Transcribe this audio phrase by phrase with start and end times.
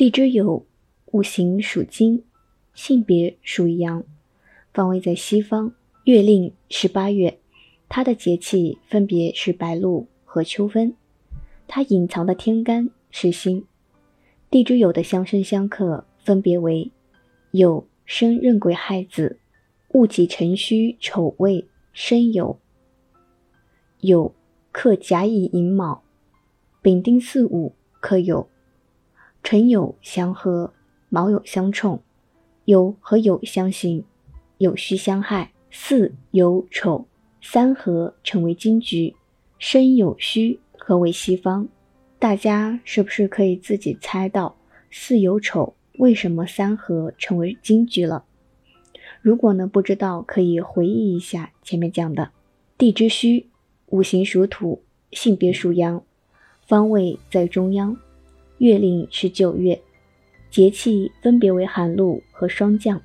[0.00, 0.64] 地支有，
[1.12, 2.24] 五行属金，
[2.72, 4.02] 性别属阳，
[4.72, 7.38] 方位在西方，月令是八月，
[7.86, 10.96] 它的节气分别是白露和秋分，
[11.68, 13.66] 它隐藏的天干是辛。
[14.50, 16.90] 地支酉的相生相克分别为
[17.52, 19.38] 酉生壬癸亥子，
[19.88, 22.56] 戊己辰戌丑未申酉。
[24.00, 24.32] 酉
[24.72, 26.02] 克甲乙寅卯，
[26.80, 28.46] 丙丁巳午克酉。
[29.42, 30.72] 辰酉相合，
[31.08, 32.00] 卯酉相冲，
[32.66, 34.04] 酉和酉相刑，
[34.58, 37.06] 酉戌相害，巳酉丑
[37.40, 39.16] 三合成为金局，
[39.58, 41.68] 申酉戌合为西方。
[42.18, 44.54] 大家是不是可以自己猜到
[44.90, 48.24] 巳酉丑为什么三合成为金局了？
[49.22, 52.30] 如果呢不知道，可以回忆一下前面讲的
[52.76, 53.48] 地支戌，
[53.86, 56.04] 五行属土，性别属阳，
[56.66, 57.96] 方位在中央。
[58.60, 59.80] 月令是九月，
[60.50, 63.00] 节气分别为寒露和霜降。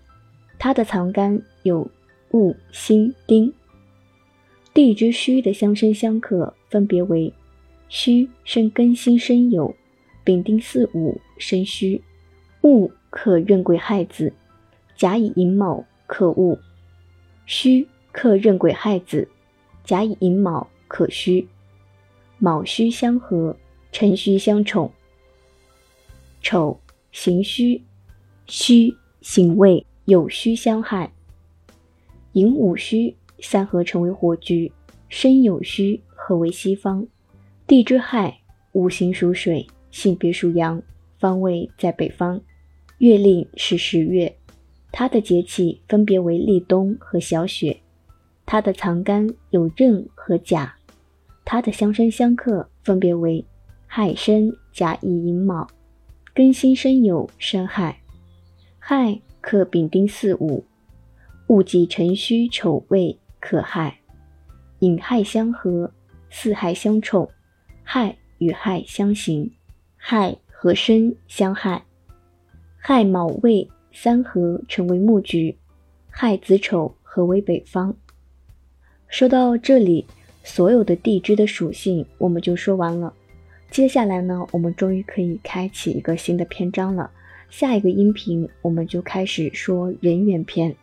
[0.59, 1.89] 它的藏干有
[2.31, 3.53] 戊、辛、丁。
[4.73, 7.31] 地支戌的相生相克分别为：
[7.88, 9.73] 戌生庚辛申酉，
[10.26, 12.02] 丙丁巳午申戌，
[12.59, 14.33] 戊克壬癸亥子，
[14.98, 16.59] 甲乙寅卯克戊。
[17.45, 19.30] 戌克壬癸亥子，
[19.86, 21.48] 甲乙寅卯克戌。
[22.39, 23.56] 卯戌相合，
[23.94, 24.92] 辰戌相冲。
[26.46, 26.80] 丑
[27.12, 27.84] 行戌，
[28.46, 31.12] 戌行未，酉戌相害。
[32.34, 34.72] 寅午戌三合成为火局，
[35.10, 37.08] 申酉戌合为西方。
[37.66, 38.42] 地支亥，
[38.73, 40.80] 五行属水，性别属阳，
[41.18, 42.40] 方位在北方。
[43.00, 44.38] 月令是十月，
[44.92, 47.76] 它的节气分别为立冬和小雪。
[48.46, 50.76] 它的藏干有壬和甲，
[51.44, 53.44] 它的相生相克分别为
[53.88, 55.68] 亥申、甲乙寅卯。
[56.36, 57.97] 庚辛申酉生亥，
[58.78, 60.66] 亥克丙丁巳午，
[61.47, 64.02] 戊己辰戌丑未克亥，
[64.80, 65.89] 寅亥相合，
[66.30, 67.26] 巳亥相冲，
[67.83, 69.49] 亥与亥相刑，
[69.95, 71.82] 亥和申相害，
[72.80, 75.58] 亥卯未三合成为木局，
[76.10, 77.95] 亥子丑合为北方。
[79.08, 80.05] 说到这里，
[80.43, 83.14] 所有的地支的属性我们就说完了。
[83.70, 87.11] 接下来呢，我们终于可以开启一个新的篇章了。
[87.49, 90.76] 下一个音频，我们就开始说人缘篇。